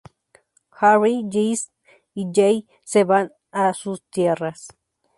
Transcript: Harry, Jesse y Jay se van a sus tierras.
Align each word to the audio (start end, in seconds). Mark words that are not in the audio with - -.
Harry, 0.79 1.23
Jesse 1.31 1.69
y 2.15 2.25
Jay 2.33 2.67
se 2.83 3.03
van 3.03 3.33
a 3.51 3.71
sus 3.75 4.01
tierras. 4.09 4.69